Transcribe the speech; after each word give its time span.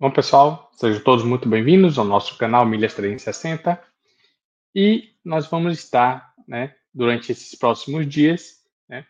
Bom, 0.00 0.12
pessoal, 0.12 0.70
sejam 0.74 1.02
todos 1.02 1.24
muito 1.24 1.48
bem-vindos 1.48 1.98
ao 1.98 2.04
nosso 2.04 2.38
canal 2.38 2.64
Milhas 2.64 2.94
360 2.94 3.82
e 4.72 5.12
nós 5.24 5.48
vamos 5.48 5.76
estar, 5.76 6.32
né, 6.46 6.72
durante 6.94 7.32
esses 7.32 7.58
próximos 7.58 8.06
dias, 8.06 8.64
né, 8.88 9.04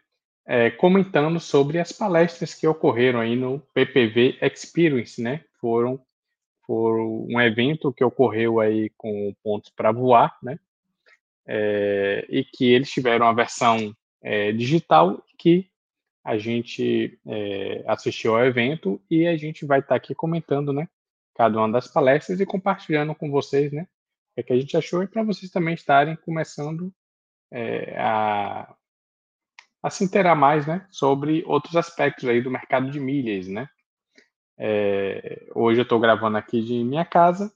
é, 0.47 0.71
comentando 0.71 1.39
sobre 1.41 1.79
as 1.79 1.93
palestras 1.93 2.55
que 2.55 2.67
ocorreram 2.67 3.21
aí 3.21 3.37
no 3.37 3.61
PPV 3.75 4.39
Experience, 4.41 5.21
né, 5.21 5.45
foram, 5.61 6.01
foram 6.67 7.27
um 7.29 7.39
evento 7.39 7.93
que 7.93 8.03
ocorreu 8.03 8.59
aí 8.59 8.91
com 8.97 9.37
pontos 9.45 9.69
para 9.69 9.93
voar, 9.93 10.39
né, 10.43 10.59
é, 11.47 12.27
e 12.31 12.43
que 12.43 12.65
eles 12.65 12.91
tiveram 12.91 13.29
a 13.29 13.35
versão 13.35 13.95
é, 14.23 14.53
digital 14.53 15.23
que 15.37 15.71
a 16.29 16.37
gente 16.37 17.19
é, 17.27 17.83
assistiu 17.87 18.37
ao 18.37 18.45
evento 18.45 19.01
e 19.11 19.27
a 19.27 19.35
gente 19.35 19.65
vai 19.65 19.79
estar 19.79 19.89
tá 19.89 19.95
aqui 19.95 20.15
comentando, 20.15 20.75
né, 20.75 20.87
cada 21.35 21.57
uma 21.57 21.73
das 21.73 21.89
palestras 21.89 22.39
e 22.39 22.45
compartilhando 22.45 23.15
com 23.15 23.31
vocês, 23.31 23.73
né, 23.73 23.89
o 24.37 24.43
que 24.43 24.53
a 24.53 24.61
gente 24.61 24.77
achou 24.77 25.03
e 25.03 25.07
para 25.07 25.23
vocês 25.23 25.51
também 25.51 25.73
estarem 25.73 26.17
começando 26.17 26.93
é, 27.51 27.99
a, 27.99 28.77
a 29.83 29.89
se 29.89 30.05
inteirar 30.05 30.35
mais, 30.35 30.67
né, 30.67 30.87
sobre 30.91 31.43
outros 31.47 31.77
aspectos 31.77 32.29
aí 32.29 32.43
do 32.43 32.51
mercado 32.51 32.91
de 32.91 33.01
milhas, 33.01 33.49
né. 33.49 33.67
É, 34.59 35.49
hoje 35.55 35.81
eu 35.81 35.85
estou 35.85 35.99
gravando 35.99 36.37
aqui 36.37 36.63
de 36.63 36.85
minha 36.85 37.07
casa, 37.07 37.51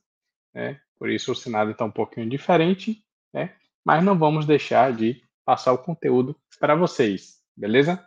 né, 0.55 0.81
por 0.99 1.11
isso 1.11 1.33
o 1.33 1.37
cenário 1.37 1.73
está 1.73 1.85
um 1.85 1.91
pouquinho 1.91 2.27
diferente, 2.27 3.05
né, 3.35 3.55
mas 3.85 4.03
não 4.03 4.19
vamos 4.19 4.47
deixar 4.47 4.95
de 4.95 5.23
passar 5.45 5.75
o 5.75 5.79
conteúdo 5.79 6.35
para 6.59 6.75
vocês, 6.75 7.39
beleza? 7.55 8.03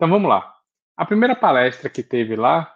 Então 0.00 0.08
vamos 0.08 0.30
lá. 0.30 0.50
A 0.96 1.04
primeira 1.04 1.36
palestra 1.36 1.90
que 1.90 2.02
teve 2.02 2.34
lá 2.34 2.74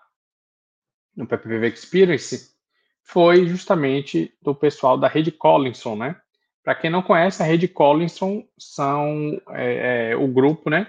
no 1.16 1.26
PPV 1.26 1.68
Experience 1.68 2.50
foi 3.02 3.46
justamente 3.46 4.36
do 4.42 4.54
pessoal 4.54 4.98
da 4.98 5.08
Rede 5.08 5.32
Collinson, 5.32 5.96
né? 5.96 6.20
Para 6.62 6.74
quem 6.74 6.90
não 6.90 7.00
conhece, 7.00 7.42
a 7.42 7.46
Rede 7.46 7.66
Collinson 7.66 8.46
são 8.58 9.40
é, 9.52 10.10
é, 10.10 10.16
o 10.16 10.28
grupo, 10.28 10.68
né, 10.68 10.86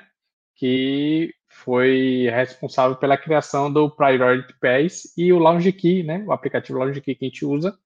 que 0.58 1.34
foi 1.48 2.28
responsável 2.30 2.98
pela 2.98 3.18
criação 3.18 3.72
do 3.72 3.90
Priority 3.90 4.56
Pass 4.60 5.14
e 5.18 5.32
o 5.32 5.40
Lounge 5.40 5.72
Key, 5.72 6.04
né, 6.04 6.22
o 6.28 6.34
aplicativo 6.34 6.80
Lounge 6.80 7.00
Key 7.00 7.16
que 7.16 7.24
a 7.24 7.30
gente 7.30 7.46
usa, 7.46 7.80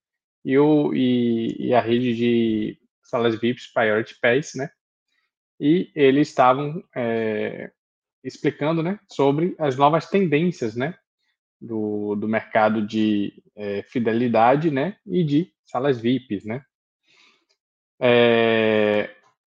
e, 0.44 0.58
o, 0.58 0.92
e, 0.92 1.68
e 1.68 1.74
a 1.76 1.82
rede 1.82 2.16
de 2.16 2.80
salas 3.04 3.40
VIPs 3.40 3.72
Priority 3.72 4.20
Pass, 4.20 4.56
né? 4.56 4.72
E 5.60 5.92
eles 5.94 6.30
estavam 6.30 6.84
é, 6.96 7.70
explicando 8.24 8.84
né, 8.84 9.00
sobre 9.08 9.56
as 9.58 9.76
novas 9.78 10.10
tendências 10.10 10.76
né, 10.76 10.96
do, 11.60 12.16
do 12.16 12.28
mercado 12.28 12.86
de 12.86 13.34
é, 13.56 13.84
fidelidade 13.84 14.72
né, 14.72 14.98
e 15.06 15.24
de 15.24 15.52
salas 15.66 16.00
VIPs. 16.00 16.46
Né. 16.46 16.64
É, 18.00 19.10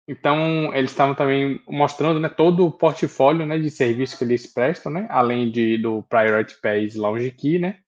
então, 0.08 0.73
eles 0.75 0.92
estavam 0.92 1.14
também 1.14 1.61
mostrando 1.67 2.20
né, 2.20 2.28
todo 2.28 2.64
o 2.64 2.70
portfólio 2.70 3.45
né, 3.45 3.58
de 3.58 3.70
serviços 3.70 4.17
que 4.17 4.25
eles 4.25 4.47
prestam, 4.47 4.92
né, 4.92 5.06
além 5.11 5.51
de, 5.51 5.78
do 5.78 6.03
Priority 6.05 6.61
Pass 6.61 6.95
Lounge 6.95 7.30
Key. 7.33 7.58
Né, 7.58 7.80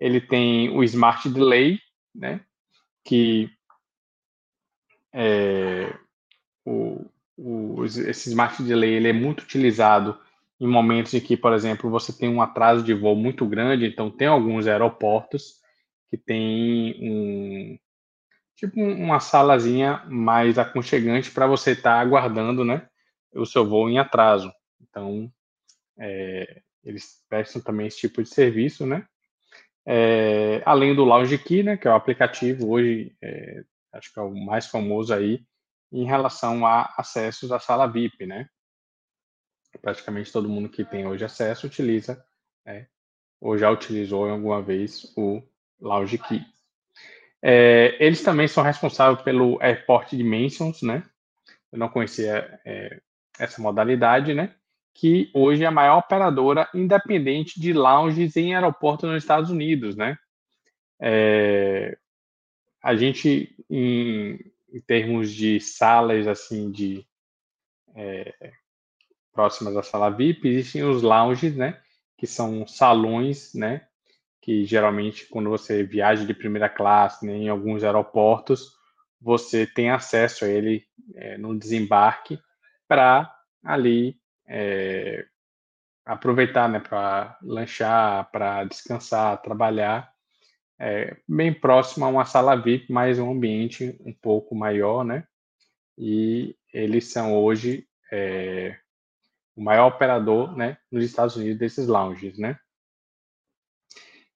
ele 0.00 0.20
tem 0.20 0.70
o 0.70 0.82
Smart 0.82 1.28
Delay, 1.28 1.78
né, 2.14 2.40
que 3.04 3.48
é, 5.12 5.96
o, 6.64 7.06
o, 7.36 7.84
esse 7.84 8.28
smart 8.30 8.62
delay 8.62 8.94
ele 8.94 9.08
é 9.08 9.12
muito 9.12 9.42
utilizado 9.42 10.18
em 10.60 10.66
momentos 10.66 11.12
em 11.14 11.20
que, 11.20 11.36
por 11.36 11.52
exemplo, 11.52 11.90
você 11.90 12.12
tem 12.12 12.28
um 12.28 12.40
atraso 12.40 12.82
de 12.82 12.94
voo 12.94 13.16
muito 13.16 13.44
grande, 13.46 13.86
então 13.86 14.10
tem 14.10 14.28
alguns 14.28 14.66
aeroportos 14.66 15.60
que 16.08 16.16
tem 16.16 16.96
um 17.00 17.78
tipo 18.56 18.80
uma 18.80 19.18
salazinha 19.18 20.04
mais 20.06 20.58
aconchegante 20.58 21.30
para 21.30 21.46
você 21.46 21.72
estar 21.72 21.96
tá 21.96 22.00
aguardando, 22.00 22.64
né, 22.64 22.88
o 23.34 23.44
seu 23.44 23.66
voo 23.66 23.90
em 23.90 23.98
atraso. 23.98 24.52
Então, 24.80 25.30
é, 25.98 26.62
eles 26.84 27.24
prestam 27.28 27.60
também 27.60 27.88
esse 27.88 27.98
tipo 27.98 28.22
de 28.22 28.28
serviço, 28.28 28.86
né? 28.86 29.06
É, 29.86 30.62
além 30.64 30.94
do 30.94 31.04
Lounge 31.04 31.36
Key, 31.36 31.62
né, 31.62 31.76
que 31.76 31.86
é 31.86 31.90
o 31.90 31.94
aplicativo 31.94 32.70
hoje, 32.70 33.14
é, 33.20 33.64
acho 33.92 34.12
que 34.12 34.18
é 34.18 34.22
o 34.22 34.34
mais 34.34 34.66
famoso 34.66 35.12
aí, 35.12 35.44
em 35.94 36.04
relação 36.04 36.66
a 36.66 36.92
acessos 36.98 37.52
à 37.52 37.60
sala 37.60 37.86
VIP, 37.86 38.26
né? 38.26 38.48
Praticamente 39.80 40.32
todo 40.32 40.48
mundo 40.48 40.68
que 40.68 40.84
tem 40.84 41.06
hoje 41.06 41.24
acesso 41.24 41.66
utiliza, 41.66 42.24
né? 42.66 42.88
ou 43.40 43.56
já 43.56 43.70
utilizou 43.70 44.28
alguma 44.28 44.60
vez 44.60 45.12
o 45.16 45.42
Lounge 45.80 46.18
Key. 46.18 46.40
É, 47.42 47.96
eles 48.04 48.22
também 48.22 48.48
são 48.48 48.64
responsáveis 48.64 49.22
pelo 49.22 49.60
Airport 49.62 50.10
Dimensions, 50.10 50.82
né? 50.82 51.04
Eu 51.70 51.78
não 51.78 51.88
conhecia 51.88 52.58
é, 52.64 53.00
essa 53.38 53.60
modalidade, 53.60 54.32
né? 54.32 54.54
Que 54.94 55.30
hoje 55.34 55.62
é 55.62 55.66
a 55.66 55.70
maior 55.70 55.98
operadora 55.98 56.68
independente 56.74 57.60
de 57.60 57.72
lounges 57.72 58.36
em 58.36 58.54
aeroportos 58.54 59.08
nos 59.08 59.22
Estados 59.22 59.50
Unidos, 59.50 59.94
né? 59.94 60.16
É, 61.00 61.98
a 62.82 62.96
gente, 62.96 63.54
em, 63.68 64.38
em 64.74 64.80
termos 64.80 65.32
de 65.32 65.60
salas 65.60 66.26
assim 66.26 66.68
de 66.68 67.06
é, 67.94 68.52
próximas 69.32 69.76
à 69.76 69.82
sala 69.84 70.10
VIP, 70.10 70.48
existem 70.48 70.82
os 70.82 71.00
lounges, 71.00 71.54
né, 71.54 71.80
que 72.18 72.26
são 72.26 72.66
salões, 72.66 73.54
né, 73.54 73.86
que 74.42 74.64
geralmente 74.64 75.26
quando 75.28 75.48
você 75.48 75.84
viaja 75.84 76.26
de 76.26 76.34
primeira 76.34 76.68
classe 76.68 77.24
né, 77.24 77.34
em 77.34 77.48
alguns 77.48 77.84
aeroportos, 77.84 78.72
você 79.20 79.64
tem 79.64 79.90
acesso 79.90 80.44
a 80.44 80.48
ele 80.48 80.84
é, 81.14 81.38
no 81.38 81.56
desembarque 81.56 82.38
para 82.88 83.32
ali 83.62 84.20
é, 84.46 85.24
aproveitar, 86.04 86.68
né, 86.68 86.80
para 86.80 87.38
lanchar, 87.42 88.28
para 88.32 88.64
descansar, 88.64 89.40
trabalhar 89.40 90.13
é, 90.78 91.16
bem 91.28 91.52
próximo 91.52 92.04
a 92.04 92.08
uma 92.08 92.24
sala 92.24 92.56
VIP, 92.56 92.92
mas 92.92 93.18
um 93.18 93.30
ambiente 93.30 93.96
um 94.04 94.12
pouco 94.12 94.54
maior, 94.54 95.04
né? 95.04 95.24
E 95.96 96.56
eles 96.72 97.12
são 97.12 97.34
hoje 97.34 97.86
é, 98.12 98.76
o 99.56 99.62
maior 99.62 99.86
operador, 99.86 100.56
né, 100.56 100.76
nos 100.90 101.04
Estados 101.04 101.36
Unidos 101.36 101.58
desses 101.58 101.86
lounges, 101.86 102.38
né? 102.38 102.58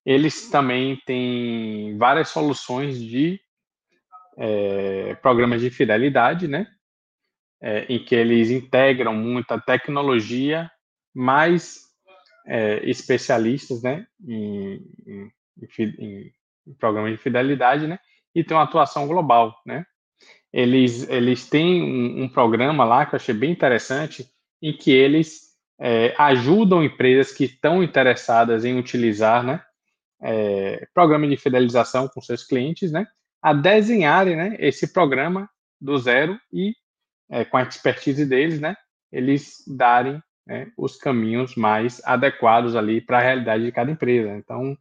Eles 0.06 0.48
também 0.48 0.96
têm 1.04 1.98
várias 1.98 2.28
soluções 2.28 2.98
de 2.98 3.40
é, 4.38 5.14
programas 5.16 5.60
de 5.60 5.70
fidelidade, 5.70 6.46
né? 6.46 6.66
É, 7.60 7.84
em 7.92 8.04
que 8.04 8.14
eles 8.14 8.50
integram 8.50 9.12
muita 9.12 9.60
tecnologia, 9.60 10.70
mais 11.12 11.88
é, 12.46 12.88
especialistas, 12.88 13.82
né, 13.82 14.06
em, 14.26 14.80
em 15.06 15.32
em, 15.78 16.32
em 16.66 16.74
programas 16.74 17.12
de 17.12 17.18
fidelidade, 17.18 17.86
né? 17.86 17.98
E 18.34 18.44
tem 18.44 18.56
uma 18.56 18.64
atuação 18.64 19.06
global, 19.06 19.54
né? 19.64 19.84
Eles, 20.52 21.08
eles 21.08 21.48
têm 21.48 21.82
um, 21.82 22.24
um 22.24 22.28
programa 22.28 22.84
lá 22.84 23.04
que 23.04 23.14
eu 23.14 23.16
achei 23.16 23.34
bem 23.34 23.50
interessante, 23.50 24.26
em 24.62 24.72
que 24.72 24.90
eles 24.90 25.48
é, 25.78 26.14
ajudam 26.18 26.82
empresas 26.82 27.32
que 27.32 27.44
estão 27.44 27.82
interessadas 27.82 28.64
em 28.64 28.78
utilizar, 28.78 29.44
né? 29.44 29.62
É, 30.20 30.86
programa 30.92 31.28
de 31.28 31.36
fidelização 31.36 32.08
com 32.08 32.20
seus 32.20 32.44
clientes, 32.44 32.90
né? 32.90 33.06
A 33.42 33.52
desenharem, 33.52 34.36
né? 34.36 34.56
Esse 34.58 34.92
programa 34.92 35.48
do 35.80 35.96
zero 35.98 36.38
e 36.52 36.74
é, 37.30 37.44
com 37.44 37.56
a 37.56 37.62
expertise 37.62 38.24
deles, 38.26 38.60
né? 38.60 38.74
Eles 39.12 39.64
darem 39.66 40.20
né, 40.46 40.72
os 40.76 40.96
caminhos 40.96 41.54
mais 41.54 42.00
adequados 42.04 42.74
ali 42.74 43.00
para 43.00 43.18
a 43.18 43.22
realidade 43.22 43.64
de 43.64 43.72
cada 43.72 43.90
empresa. 43.90 44.34
Então, 44.36 44.76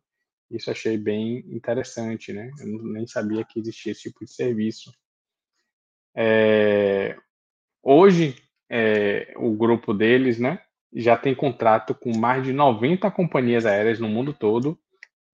isso 0.50 0.72
achei 0.72 0.98
bem 0.98 1.40
interessante, 1.50 2.32
né? 2.32 2.50
Eu 2.60 2.84
nem 2.84 3.06
sabia 3.06 3.44
que 3.44 3.60
existia 3.60 3.92
esse 3.92 4.04
tipo 4.04 4.24
de 4.24 4.32
serviço. 4.32 4.92
É, 6.16 7.18
hoje, 7.84 8.36
é, 8.70 9.34
o 9.38 9.52
grupo 9.54 9.94
deles, 9.94 10.40
né, 10.40 10.60
já 10.94 11.18
tem 11.18 11.36
contrato 11.36 11.94
com 11.94 12.18
mais 12.18 12.44
de 12.44 12.54
90 12.54 13.10
companhias 13.12 13.66
aéreas 13.66 14.00
no 14.00 14.10
mundo 14.10 14.34
todo 14.34 14.80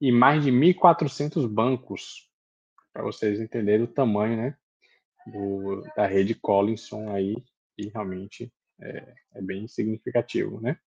e 0.01 0.11
mais 0.11 0.43
de 0.43 0.51
1.400 0.51 1.47
bancos, 1.47 2.29
para 2.91 3.03
vocês 3.03 3.39
entenderem 3.39 3.83
o 3.83 3.87
tamanho, 3.87 4.35
né, 4.35 4.57
do, 5.27 5.81
da 5.95 6.05
rede 6.05 6.35
Collinson 6.35 7.09
aí, 7.11 7.35
que 7.77 7.87
realmente 7.89 8.51
é, 8.81 9.13
é 9.35 9.41
bem 9.41 9.67
significativo, 9.67 10.59
né? 10.59 10.77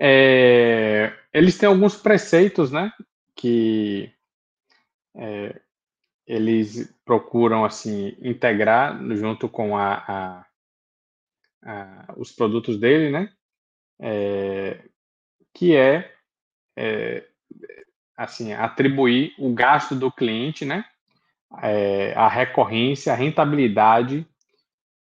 É, 0.00 1.12
eles 1.32 1.58
têm 1.58 1.68
alguns 1.68 1.94
preceitos, 1.94 2.70
né, 2.72 2.90
que 3.36 4.10
é, 5.14 5.60
eles 6.26 6.94
procuram 7.04 7.64
assim 7.64 8.16
integrar 8.22 8.98
junto 9.14 9.48
com 9.48 9.76
a, 9.76 9.94
a, 10.08 10.46
a 11.62 12.14
os 12.16 12.32
produtos 12.32 12.78
dele, 12.78 13.10
né, 13.10 13.30
é, 14.00 14.82
que 15.52 15.76
é, 15.76 16.14
é, 16.76 17.26
assim, 18.16 18.52
atribuir 18.52 19.34
o 19.38 19.52
gasto 19.52 19.94
do 19.94 20.10
cliente, 20.10 20.64
né? 20.64 20.84
É, 21.62 22.12
a 22.14 22.28
recorrência, 22.28 23.12
a 23.12 23.16
rentabilidade, 23.16 24.26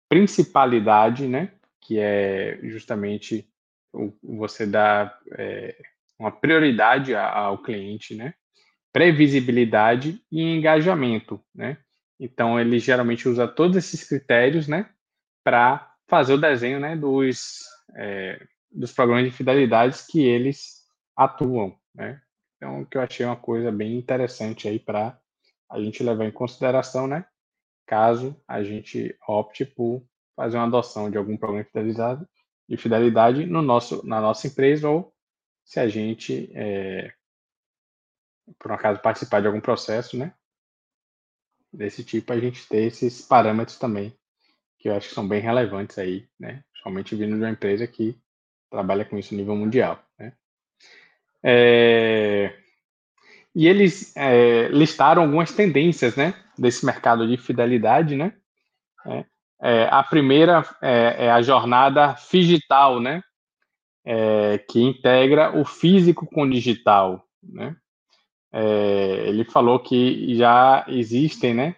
principalidade, 0.09 1.29
né? 1.29 1.53
Que 1.81 1.99
é 1.99 2.59
justamente 2.63 3.49
você 4.23 4.67
dar 4.67 5.19
é, 5.33 5.77
uma 6.19 6.31
prioridade 6.31 7.15
ao 7.15 7.59
cliente, 7.63 8.15
né? 8.15 8.35
Previsibilidade 8.93 10.23
e 10.31 10.43
engajamento, 10.43 11.43
né? 11.55 11.79
Então 12.19 12.59
ele 12.59 12.79
geralmente 12.79 13.29
usa 13.29 13.49
todos 13.49 13.77
esses 13.77 14.05
critérios, 14.05 14.69
né? 14.69 14.89
Para 15.45 15.95
fazer 16.09 16.35
o 16.35 16.41
desenho, 16.41 16.79
né? 16.79 16.97
Dos 16.97 17.61
é, 17.97 18.41
dos 18.71 18.93
programas 18.93 19.25
de 19.25 19.31
fidelidades 19.31 20.07
que 20.07 20.25
eles 20.25 20.83
atuam, 21.17 21.77
né? 21.95 22.21
Então, 22.57 22.85
que 22.85 22.97
eu 22.97 23.03
achei 23.03 23.27
uma 23.27 23.37
coisa 23.37 23.73
bem 23.73 23.99
interessante 23.99 24.69
aí 24.69 24.79
para 24.79 25.19
a 25.69 25.81
gente 25.81 26.03
levar 26.03 26.25
em 26.25 26.31
consideração, 26.31 27.07
né? 27.07 27.27
Caso 27.87 28.41
a 28.47 28.63
gente 28.63 29.17
opte 29.27 29.65
por 29.65 30.03
fazer 30.37 30.57
uma 30.57 30.67
adoção 30.67 31.11
de 31.11 31.19
algum 31.19 31.37
programa 31.37 31.65
de 31.65 31.71
fidelidade, 31.71 32.25
de 32.73 32.79
fidelidade 32.79 33.45
no 33.45 33.61
nosso, 33.61 34.05
na 34.07 34.19
nossa 34.19 34.47
empresa 34.47 34.89
ou 34.89 35.15
se 35.63 35.79
a 35.79 35.87
gente, 35.87 36.51
é, 36.55 37.13
por 38.59 38.71
um 38.71 38.75
acaso, 38.75 38.99
participar 39.03 39.43
de 39.43 39.47
algum 39.47 39.61
processo, 39.61 40.17
né? 40.17 40.33
Desse 41.71 42.03
tipo, 42.03 42.33
a 42.33 42.41
gente 42.41 42.67
ter 42.67 42.85
esses 42.85 43.21
parâmetros 43.21 43.79
também, 43.79 44.17
que 44.79 44.89
eu 44.89 44.97
acho 44.97 45.11
que 45.11 45.15
são 45.15 45.29
bem 45.29 45.43
relevantes 45.43 45.99
aí, 45.99 46.27
né? 46.41 46.65
Somente 46.83 47.15
vindo 47.15 47.37
de 47.37 47.43
uma 47.43 47.51
empresa 47.51 47.87
que 47.87 48.19
trabalha 48.71 49.05
com 49.05 49.19
isso 49.19 49.35
a 49.35 49.37
nível 49.37 49.55
mundial, 49.55 50.03
né? 50.19 50.33
É, 51.43 52.59
e 53.55 53.69
eles 53.69 54.17
é, 54.17 54.69
listaram 54.69 55.25
algumas 55.25 55.53
tendências, 55.53 56.17
né, 56.17 56.33
desse 56.57 56.87
mercado 56.87 57.29
de 57.29 57.37
fidelidade, 57.37 58.17
né? 58.17 58.35
É, 59.05 59.27
é 59.63 59.89
a 59.89 60.03
primeira 60.03 60.69
é, 60.83 61.27
é, 61.27 61.31
a 61.31 61.41
jornada 61.41 62.17
digital, 62.31 62.99
né? 62.99 63.23
É, 64.05 64.59
que 64.59 64.83
integra 64.83 65.57
o 65.57 65.65
físico 65.65 66.27
com 66.27 66.43
o 66.43 66.51
digital, 66.51 67.25
né? 67.41 67.77
ele 69.25 69.45
falou 69.45 69.79
que 69.79 70.35
já 70.35 70.85
existem, 70.87 71.55
né, 71.55 71.77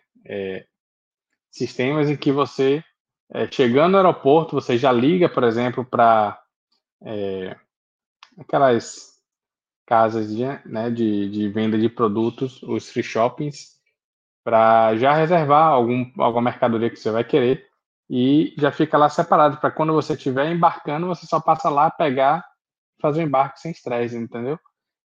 sistemas 1.49 2.11
em 2.11 2.17
que 2.17 2.33
você 2.33 2.83
chegando 3.53 3.93
no 3.93 3.99
aeroporto 3.99 4.57
você 4.57 4.77
já 4.77 4.91
liga, 4.91 5.29
por 5.29 5.45
exemplo, 5.45 5.85
para 5.85 6.37
aquelas 8.37 9.15
casas 9.87 10.35
de, 10.35 10.45
né, 10.67 10.91
de, 10.91 11.29
de 11.31 11.49
venda 11.49 11.79
de 11.79 11.89
produtos, 11.89 12.61
os 12.63 12.91
free 12.91 13.05
shoppings, 13.05 13.75
para 14.43 14.97
já 14.97 15.15
reservar 15.15 15.69
algum, 15.69 16.11
alguma 16.19 16.43
mercadoria 16.43 16.91
que 16.91 16.97
você 16.97 17.11
vai 17.11 17.23
querer 17.23 17.69
e 18.09 18.55
já 18.59 18.71
fica 18.71 18.99
lá 18.99 19.09
separado 19.09 19.59
para 19.59 19.71
quando 19.71 19.93
você 19.93 20.15
estiver 20.15 20.51
embarcando, 20.53 21.07
você 21.07 21.27
só 21.27 21.41
passa 21.41 21.69
lá, 21.71 21.91
pegar, 21.91 22.45
fazer 23.01 23.23
o 23.23 23.27
embarque 23.27 23.61
sem 23.61 23.71
estresse, 23.71 24.17
entendeu? 24.17 24.59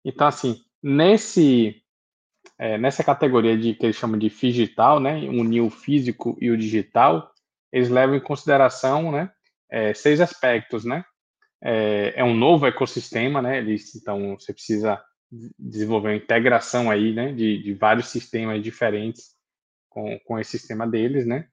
Então, 0.04 0.28
assim, 0.28 0.62
nesse 0.82 1.82
é, 2.60 2.78
nessa 2.78 3.04
categoria 3.04 3.58
de 3.58 3.74
que 3.74 3.86
eles 3.86 3.96
chamam 3.96 4.18
de 4.18 4.30
digital, 4.30 5.00
né, 5.00 5.20
unir 5.30 5.62
o 5.62 5.70
físico 5.70 6.38
e 6.42 6.50
o 6.50 6.58
digital, 6.58 7.32
eles 7.72 7.90
levam 7.90 8.16
em 8.16 8.22
consideração, 8.22 9.12
né, 9.12 9.32
é, 9.70 9.94
seis 9.94 10.22
aspectos, 10.22 10.86
né, 10.86 11.04
é, 11.62 12.14
é 12.16 12.24
um 12.24 12.36
novo 12.36 12.66
ecossistema, 12.68 13.42
né? 13.42 13.58
Eles, 13.58 13.96
então 13.96 14.38
você 14.38 14.54
precisa 14.54 15.02
desenvolver 15.58 16.10
uma 16.10 16.16
integração 16.16 16.90
aí, 16.90 17.14
né? 17.14 17.34
De, 17.34 17.62
de 17.62 17.74
vários 17.74 18.08
sistemas 18.08 18.62
diferentes 18.64 19.36
com, 19.90 20.20
com 20.20 20.40
esse 20.40 20.52
sistema 20.58 20.88
deles, 20.88 21.26
né? 21.26 21.48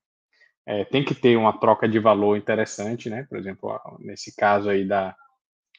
É, 0.67 0.85
tem 0.85 1.05
que 1.05 1.15
ter 1.15 1.37
uma 1.37 1.59
troca 1.59 1.89
de 1.89 1.99
valor 1.99 2.37
interessante, 2.37 3.11
né? 3.11 3.27
Por 3.29 3.39
exemplo, 3.39 3.79
nesse 3.99 4.35
caso 4.35 4.71
aí 4.71 4.87
da, 4.87 5.15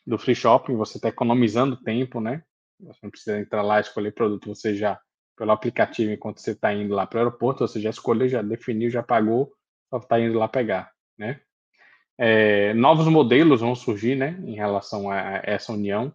do 0.05 0.17
free 0.17 0.35
shopping, 0.35 0.75
você 0.75 0.97
está 0.97 1.09
economizando 1.09 1.81
tempo, 1.81 2.21
né? 2.21 2.43
Você 2.79 2.99
não 3.01 3.09
precisa 3.09 3.39
entrar 3.39 3.63
lá 3.63 3.77
e 3.77 3.81
escolher 3.81 4.13
produto, 4.13 4.47
você 4.47 4.75
já, 4.75 4.99
pelo 5.35 5.51
aplicativo, 5.51 6.11
enquanto 6.11 6.39
você 6.39 6.51
está 6.51 6.73
indo 6.73 6.93
lá 6.93 7.07
para 7.07 7.17
o 7.17 7.19
aeroporto, 7.21 7.67
você 7.67 7.79
já 7.79 7.89
escolheu, 7.89 8.27
já 8.27 8.41
definiu, 8.41 8.89
já 8.89 9.01
pagou, 9.01 9.51
só 9.89 9.97
está 9.97 10.19
indo 10.19 10.37
lá 10.37 10.47
pegar, 10.47 10.91
né? 11.17 11.41
É, 12.17 12.73
novos 12.73 13.07
modelos 13.07 13.59
vão 13.59 13.75
surgir 13.75 14.15
né, 14.15 14.39
em 14.45 14.55
relação 14.55 15.11
a 15.11 15.41
essa 15.43 15.73
união 15.73 16.13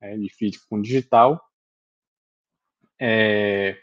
é, 0.00 0.16
de 0.16 0.28
físico 0.28 0.66
com 0.68 0.80
digital. 0.80 1.40
É, 3.00 3.80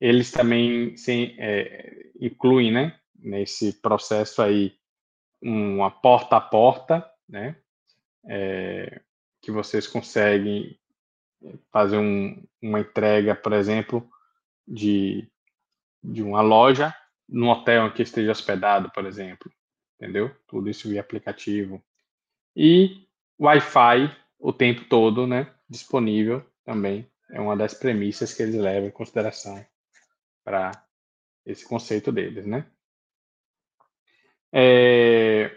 eles 0.00 0.30
também 0.30 0.96
se, 0.96 1.34
é, 1.38 2.10
incluem 2.20 2.70
né, 2.70 2.96
nesse 3.22 3.72
processo 3.74 4.42
aí 4.42 4.76
uma 5.40 5.90
porta 5.90 6.36
a 6.36 6.40
porta, 6.40 7.10
né, 7.28 7.56
é, 8.26 9.00
que 9.40 9.50
vocês 9.50 9.86
conseguem 9.86 10.78
fazer 11.72 11.98
um, 11.98 12.42
uma 12.60 12.80
entrega, 12.80 13.34
por 13.34 13.52
exemplo, 13.52 14.08
de, 14.66 15.28
de 16.02 16.22
uma 16.22 16.40
loja 16.40 16.94
no 17.28 17.48
hotel 17.48 17.86
em 17.86 17.92
que 17.92 18.02
esteja 18.02 18.30
hospedado, 18.30 18.90
por 18.92 19.04
exemplo 19.04 19.50
entendeu? 20.02 20.34
Tudo 20.48 20.68
isso 20.68 20.88
via 20.88 21.00
aplicativo. 21.00 21.80
E 22.56 23.06
Wi-Fi 23.40 24.14
o 24.38 24.52
tempo 24.52 24.84
todo, 24.86 25.28
né? 25.28 25.54
Disponível 25.68 26.44
também. 26.64 27.08
É 27.30 27.40
uma 27.40 27.56
das 27.56 27.72
premissas 27.72 28.34
que 28.34 28.42
eles 28.42 28.56
levam 28.56 28.88
em 28.88 28.92
consideração 28.92 29.64
para 30.44 30.72
esse 31.46 31.64
conceito 31.64 32.10
deles, 32.10 32.44
né? 32.44 32.66
É, 34.52 35.54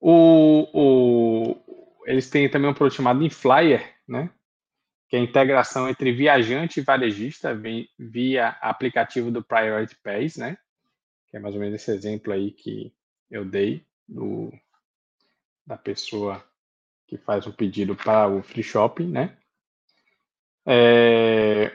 o, 0.00 0.68
o, 0.72 2.00
eles 2.06 2.30
têm 2.30 2.48
também 2.48 2.70
um 2.70 2.74
produto 2.74 2.96
chamado 2.96 3.24
Inflyer, 3.24 3.94
né? 4.06 4.30
Que 5.08 5.16
é 5.16 5.18
a 5.18 5.22
integração 5.22 5.88
entre 5.88 6.12
viajante 6.12 6.80
e 6.80 6.84
varejista 6.84 7.58
via, 7.98 8.48
aplicativo 8.60 9.30
do 9.30 9.42
Priority 9.42 9.96
Pays, 10.02 10.36
né? 10.36 10.56
Que 11.28 11.36
é 11.36 11.40
mais 11.40 11.54
ou 11.54 11.60
menos 11.60 11.80
esse 11.80 11.90
exemplo 11.90 12.32
aí 12.32 12.52
que 12.52 12.94
eu 13.30 13.44
dei 13.44 13.84
do, 14.08 14.52
da 15.66 15.76
pessoa 15.76 16.44
que 17.06 17.18
faz 17.18 17.46
o 17.46 17.52
pedido 17.52 17.96
para 17.96 18.28
o 18.28 18.42
free 18.42 18.62
shopping, 18.62 19.08
né? 19.08 19.36
É, 20.64 21.72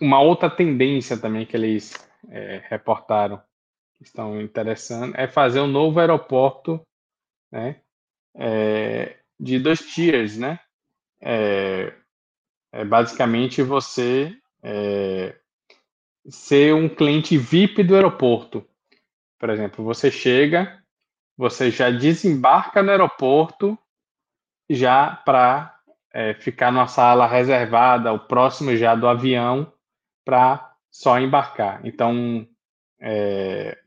uma 0.00 0.20
outra 0.20 0.48
tendência 0.48 1.16
também 1.16 1.44
que 1.44 1.56
eles 1.56 1.92
é, 2.28 2.62
reportaram 2.68 3.42
estão 4.00 4.40
interessando 4.40 5.14
é 5.16 5.26
fazer 5.26 5.60
um 5.60 5.66
novo 5.66 5.98
aeroporto, 6.00 6.80
né? 7.50 7.80
É, 8.34 9.16
de 9.38 9.58
dois 9.58 9.80
tiers, 9.80 10.36
né? 10.36 10.60
É, 11.20 11.92
é 12.72 12.84
basicamente 12.84 13.62
você 13.62 14.36
é, 14.62 15.36
ser 16.28 16.74
um 16.74 16.88
cliente 16.88 17.36
VIP 17.36 17.82
do 17.82 17.94
aeroporto. 17.94 18.66
Por 19.38 19.50
exemplo, 19.50 19.84
você 19.84 20.10
chega, 20.10 20.82
você 21.36 21.70
já 21.70 21.90
desembarca 21.90 22.82
no 22.82 22.90
aeroporto 22.90 23.78
já 24.68 25.16
para 25.24 25.78
é, 26.12 26.34
ficar 26.34 26.72
numa 26.72 26.88
sala 26.88 27.26
reservada, 27.26 28.12
o 28.12 28.18
próximo 28.18 28.76
já 28.76 28.94
do 28.94 29.08
avião, 29.08 29.72
para 30.24 30.74
só 30.90 31.18
embarcar. 31.18 31.80
Então, 31.86 32.46
é, 33.00 33.78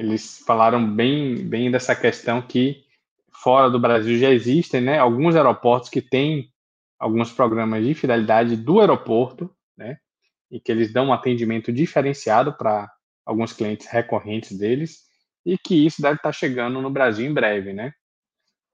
eles 0.00 0.38
falaram 0.46 0.90
bem, 0.90 1.36
bem 1.46 1.70
dessa 1.70 1.94
questão 1.94 2.40
que 2.40 2.82
fora 3.30 3.68
do 3.68 3.78
Brasil 3.78 4.18
já 4.18 4.30
existem 4.30 4.80
né, 4.80 4.98
alguns 4.98 5.36
aeroportos 5.36 5.90
que 5.90 6.00
têm 6.00 6.50
alguns 6.98 7.30
programas 7.30 7.84
de 7.84 7.92
fidelidade 7.92 8.56
do 8.56 8.80
aeroporto, 8.80 9.54
né, 9.76 9.98
e 10.50 10.58
que 10.58 10.72
eles 10.72 10.90
dão 10.90 11.08
um 11.08 11.12
atendimento 11.12 11.70
diferenciado 11.70 12.54
para 12.54 12.90
alguns 13.26 13.52
clientes 13.52 13.86
recorrentes 13.88 14.56
deles, 14.56 15.00
e 15.44 15.58
que 15.58 15.86
isso 15.86 16.00
deve 16.00 16.16
estar 16.16 16.32
chegando 16.32 16.80
no 16.80 16.88
Brasil 16.88 17.26
em 17.26 17.34
breve, 17.34 17.74
né? 17.74 17.92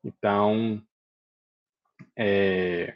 Então, 0.04 0.80
é, 2.16 2.94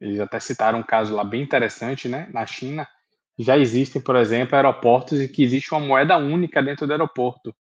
eles 0.00 0.20
até 0.20 0.38
citaram 0.38 0.78
um 0.78 0.84
caso 0.84 1.14
lá 1.14 1.24
bem 1.24 1.42
interessante, 1.42 2.08
né? 2.08 2.28
Na 2.32 2.46
China, 2.46 2.88
já 3.36 3.58
existem, 3.58 4.00
por 4.00 4.14
exemplo, 4.14 4.54
aeroportos 4.54 5.20
em 5.20 5.28
que 5.28 5.42
existe 5.42 5.72
uma 5.72 5.80
moeda 5.80 6.16
única 6.16 6.62
dentro 6.62 6.86
do 6.86 6.92
aeroporto. 6.92 7.54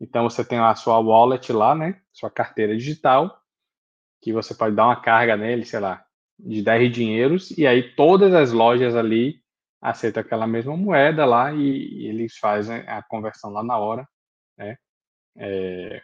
Então, 0.00 0.28
você 0.28 0.44
tem 0.44 0.58
a 0.58 0.74
sua 0.74 0.98
wallet 0.98 1.52
lá, 1.52 1.74
né? 1.74 2.00
Sua 2.12 2.30
carteira 2.30 2.76
digital, 2.76 3.40
que 4.22 4.32
você 4.32 4.54
pode 4.54 4.76
dar 4.76 4.86
uma 4.86 5.00
carga 5.00 5.36
nele, 5.36 5.64
sei 5.64 5.80
lá, 5.80 6.04
de 6.38 6.62
10 6.62 6.92
dinheiros, 6.92 7.50
e 7.58 7.66
aí 7.66 7.94
todas 7.94 8.34
as 8.34 8.52
lojas 8.52 8.96
ali 8.96 9.42
aceitam 9.80 10.22
aquela 10.22 10.46
mesma 10.46 10.76
moeda 10.76 11.24
lá 11.24 11.52
e, 11.52 11.60
e 11.60 12.06
eles 12.06 12.36
fazem 12.38 12.78
a 12.86 13.02
conversão 13.02 13.50
lá 13.50 13.62
na 13.62 13.78
hora, 13.78 14.08
né? 14.58 14.76
É, 15.36 16.02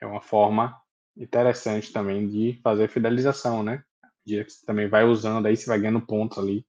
é 0.00 0.06
uma 0.06 0.20
forma 0.20 0.80
interessante 1.16 1.92
também 1.92 2.28
de 2.28 2.60
fazer 2.62 2.88
fidelização, 2.88 3.62
né? 3.62 3.82
dia 4.28 4.44
você 4.46 4.64
também 4.66 4.88
vai 4.88 5.04
usando, 5.04 5.46
aí 5.46 5.56
você 5.56 5.66
vai 5.66 5.78
ganhando 5.78 6.04
pontos 6.04 6.38
ali 6.38 6.66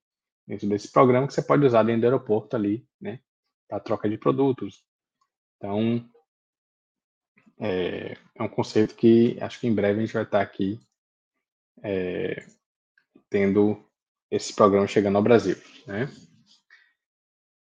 dentro 0.47 0.67
desse 0.69 0.91
programa 0.91 1.27
que 1.27 1.33
você 1.33 1.41
pode 1.41 1.65
usar 1.65 1.83
dentro 1.83 2.01
do 2.01 2.05
aeroporto 2.05 2.55
ali, 2.55 2.87
né, 2.99 3.19
para 3.67 3.81
troca 3.81 4.09
de 4.09 4.17
produtos. 4.17 4.83
Então, 5.57 6.09
é, 7.59 8.15
é, 8.35 8.43
um 8.43 8.47
conceito 8.47 8.95
que 8.95 9.37
acho 9.41 9.59
que 9.59 9.67
em 9.67 9.75
breve 9.75 9.99
a 9.99 10.05
gente 10.05 10.13
vai 10.13 10.23
estar 10.23 10.41
aqui 10.41 10.79
é, 11.83 12.45
tendo 13.29 13.83
esse 14.31 14.53
programa 14.55 14.87
chegando 14.87 15.17
ao 15.17 15.23
Brasil, 15.23 15.57
né? 15.85 16.09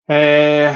É... 0.09 0.73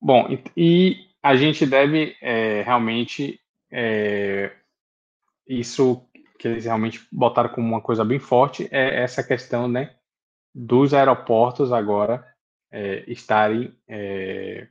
Bom, 0.00 0.28
e, 0.56 1.08
a 1.22 1.36
gente 1.36 1.64
deve 1.64 2.14
é, 2.20 2.62
realmente 2.62 3.40
é, 3.70 4.54
isso 5.48 6.06
que 6.38 6.48
eles 6.48 6.66
realmente 6.66 7.06
botaram 7.10 7.48
como 7.48 7.66
uma 7.66 7.80
coisa 7.80 8.04
bem 8.04 8.18
forte 8.18 8.68
é 8.70 9.02
essa 9.02 9.24
questão, 9.24 9.66
né, 9.66 9.96
dos 10.54 10.92
aeroportos 10.92 11.72
agora 11.72 12.26
é, 12.70 13.10
estarem 13.10 13.74
é, 13.88 14.68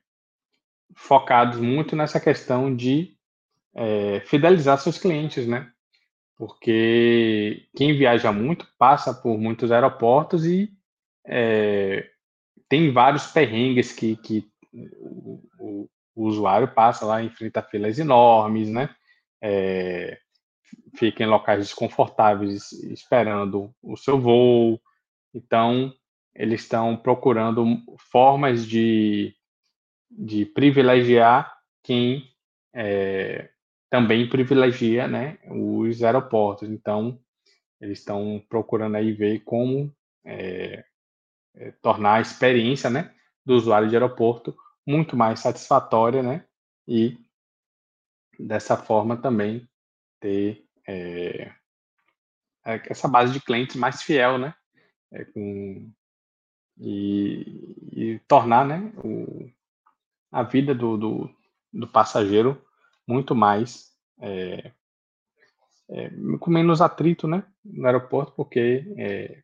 focados 0.95 1.59
muito 1.59 1.95
nessa 1.95 2.19
questão 2.19 2.75
de 2.75 3.15
é, 3.75 4.21
fidelizar 4.21 4.77
seus 4.77 4.97
clientes, 4.97 5.47
né? 5.47 5.69
Porque 6.37 7.67
quem 7.75 7.95
viaja 7.95 8.31
muito 8.31 8.67
passa 8.77 9.13
por 9.13 9.37
muitos 9.37 9.71
aeroportos 9.71 10.45
e 10.45 10.69
é, 11.25 12.09
tem 12.67 12.91
vários 12.91 13.27
perrengues 13.27 13.91
que, 13.93 14.15
que 14.17 14.47
o, 14.99 15.41
o, 15.59 15.89
usuário 16.15 16.67
passa 16.73 17.05
lá, 17.05 17.23
enfrenta 17.23 17.61
filas 17.61 17.99
enormes, 17.99 18.69
né? 18.69 18.89
É, 19.41 20.19
fica 20.95 21.23
em 21.23 21.27
locais 21.27 21.59
desconfortáveis 21.59 22.71
esperando 22.71 23.73
o 23.81 23.95
seu 23.95 24.19
voo. 24.19 24.79
Então, 25.33 25.93
eles 26.35 26.61
estão 26.61 26.95
procurando 26.97 27.65
formas 28.11 28.65
de, 28.65 29.35
de 30.17 30.45
privilegiar 30.45 31.55
quem 31.83 32.31
é, 32.73 33.49
também 33.89 34.27
privilegia 34.27 35.07
né, 35.07 35.37
os 35.47 36.03
aeroportos. 36.03 36.69
Então, 36.69 37.19
eles 37.79 37.99
estão 37.99 38.43
procurando 38.49 38.95
aí 38.95 39.11
ver 39.11 39.41
como 39.41 39.93
é, 40.25 40.85
é, 41.55 41.71
tornar 41.81 42.15
a 42.15 42.21
experiência 42.21 42.89
né, 42.89 43.13
do 43.45 43.55
usuário 43.55 43.89
de 43.89 43.95
aeroporto 43.95 44.55
muito 44.85 45.15
mais 45.15 45.39
satisfatória, 45.39 46.21
né? 46.21 46.45
E 46.87 47.17
dessa 48.39 48.75
forma 48.75 49.15
também 49.15 49.67
ter 50.19 50.65
é, 50.87 51.51
é 52.65 52.81
essa 52.89 53.07
base 53.07 53.33
de 53.33 53.41
clientes 53.41 53.75
mais 53.75 54.01
fiel, 54.01 54.37
né? 54.37 54.53
É, 55.11 55.25
com, 55.25 55.91
e, 56.77 57.75
e, 57.91 58.19
tornar 58.27 58.65
né, 58.65 58.91
o, 59.03 59.49
a 60.33 60.41
vida 60.41 60.73
do, 60.73 60.97
do, 60.97 61.29
do 61.71 61.87
passageiro 61.87 62.59
muito 63.07 63.35
mais 63.35 63.91
é, 64.19 64.71
é, 65.89 66.09
com 66.39 66.49
menos 66.49 66.81
atrito, 66.81 67.27
né, 67.27 67.43
no 67.63 67.85
aeroporto, 67.85 68.33
porque 68.35 68.83
é, 68.97 69.43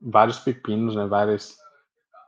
vários 0.00 0.38
pepinos, 0.38 0.96
né, 0.96 1.06
várias, 1.06 1.56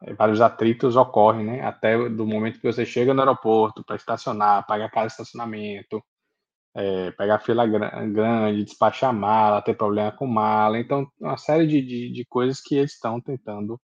é, 0.02 0.12
vários 0.12 0.40
atritos 0.40 0.94
ocorrem, 0.94 1.46
né, 1.46 1.62
até 1.62 2.08
do 2.08 2.26
momento 2.26 2.60
que 2.60 2.70
você 2.70 2.84
chega 2.84 3.14
no 3.14 3.20
aeroporto 3.20 3.82
para 3.84 3.96
estacionar, 3.96 4.66
pagar 4.66 4.90
cada 4.90 5.06
estacionamento, 5.06 6.02
é, 6.74 7.10
pegar 7.12 7.38
fila 7.38 7.66
grande, 7.66 8.64
despachar 8.64 9.14
mala, 9.14 9.62
ter 9.62 9.74
problema 9.74 10.12
com 10.12 10.26
mala, 10.26 10.78
então 10.78 11.06
uma 11.18 11.38
série 11.38 11.66
de, 11.66 11.80
de, 11.80 12.12
de 12.12 12.24
coisas 12.26 12.60
que 12.60 12.74
eles 12.74 12.92
estão 12.92 13.20
tentando 13.20 13.80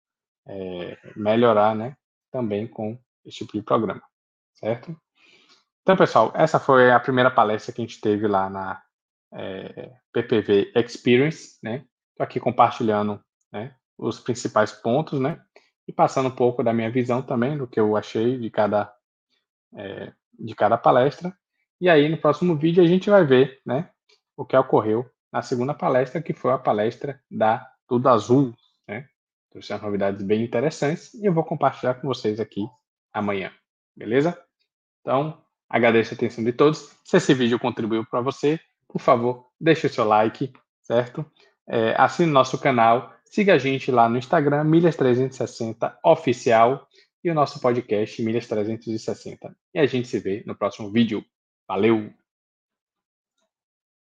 é, 0.47 0.97
melhorar, 1.15 1.75
né, 1.75 1.95
também 2.31 2.67
com 2.67 2.97
esse 3.25 3.39
tipo 3.39 3.53
de 3.53 3.61
programa, 3.61 4.01
certo? 4.53 4.95
Então, 5.81 5.97
pessoal, 5.97 6.31
essa 6.35 6.59
foi 6.59 6.91
a 6.91 6.99
primeira 6.99 7.31
palestra 7.31 7.73
que 7.73 7.81
a 7.81 7.85
gente 7.85 7.99
teve 7.99 8.27
lá 8.27 8.49
na 8.49 8.81
é, 9.33 9.91
PPV 10.13 10.71
Experience, 10.75 11.57
né? 11.63 11.85
Estou 12.11 12.23
aqui 12.23 12.39
compartilhando 12.39 13.19
né, 13.51 13.75
os 13.97 14.19
principais 14.19 14.71
pontos, 14.71 15.19
né? 15.19 15.41
E 15.87 15.91
passando 15.91 16.27
um 16.27 16.35
pouco 16.35 16.63
da 16.63 16.73
minha 16.73 16.91
visão 16.91 17.21
também, 17.21 17.57
do 17.57 17.67
que 17.67 17.79
eu 17.79 17.95
achei 17.95 18.37
de 18.37 18.49
cada, 18.49 18.93
é, 19.75 20.13
de 20.37 20.53
cada 20.53 20.77
palestra. 20.77 21.35
E 21.81 21.89
aí, 21.89 22.07
no 22.07 22.17
próximo 22.17 22.55
vídeo, 22.55 22.83
a 22.83 22.87
gente 22.87 23.09
vai 23.09 23.25
ver, 23.25 23.59
né? 23.65 23.89
O 24.37 24.45
que 24.45 24.55
ocorreu 24.55 25.09
na 25.31 25.41
segunda 25.41 25.73
palestra, 25.73 26.21
que 26.21 26.33
foi 26.33 26.51
a 26.51 26.57
palestra 26.57 27.19
da 27.31 27.67
Tudo 27.87 28.09
Azul, 28.09 28.53
né? 28.87 29.07
Trouxe 29.51 29.75
novidades 29.79 30.21
bem 30.21 30.43
interessantes 30.43 31.13
e 31.15 31.25
eu 31.25 31.33
vou 31.33 31.43
compartilhar 31.43 31.95
com 31.95 32.07
vocês 32.07 32.39
aqui 32.39 32.67
amanhã, 33.13 33.51
beleza? 33.95 34.39
Então, 35.01 35.41
Agradeço 35.69 36.13
a 36.13 36.17
atenção 36.17 36.43
de 36.43 36.51
todos. 36.51 36.97
Se 37.05 37.17
esse 37.17 37.33
vídeo 37.33 37.59
contribuiu 37.59 38.03
para 38.03 38.21
você, 38.21 38.59
por 38.87 38.99
favor, 38.99 39.45
deixe 39.61 39.85
o 39.85 39.89
seu 39.89 40.03
like, 40.03 40.51
certo? 40.81 41.23
É, 41.67 41.93
assine 41.95 42.31
nosso 42.31 42.57
canal, 42.57 43.13
siga 43.23 43.53
a 43.53 43.57
gente 43.59 43.91
lá 43.91 44.09
no 44.09 44.17
Instagram, 44.17 44.63
Milhas360 44.65 45.95
Oficial, 46.03 46.87
e 47.23 47.29
o 47.29 47.35
nosso 47.35 47.59
podcast 47.59 48.23
Milhas360. 48.23 49.53
E 49.75 49.79
a 49.79 49.85
gente 49.85 50.07
se 50.07 50.19
vê 50.19 50.43
no 50.47 50.55
próximo 50.55 50.91
vídeo. 50.91 51.23
Valeu! 51.67 52.18